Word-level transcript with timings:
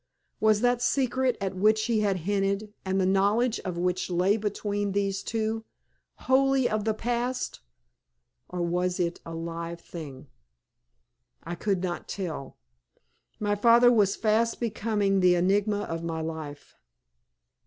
Was 0.39 0.61
that 0.61 0.81
secret 0.81 1.37
at 1.39 1.55
which 1.55 1.83
he 1.85 1.99
had 1.99 2.17
hinted, 2.25 2.73
and 2.83 2.99
the 2.99 3.05
knowledge 3.05 3.59
of 3.59 3.77
which 3.77 4.09
lay 4.09 4.35
between 4.35 4.93
these 4.93 5.21
two, 5.21 5.63
wholly 6.25 6.67
of 6.67 6.85
the 6.85 6.95
past, 6.95 7.59
or 8.49 8.63
was 8.63 8.99
it 8.99 9.19
a 9.27 9.35
live 9.35 9.79
thing? 9.79 10.25
I 11.43 11.53
could 11.53 11.83
not 11.83 12.07
tell. 12.09 12.57
My 13.39 13.53
father 13.53 13.91
was 13.91 14.15
fast 14.15 14.59
becoming 14.59 15.19
the 15.19 15.35
enigma 15.35 15.81
of 15.81 16.01
my 16.03 16.19
life. 16.21 16.73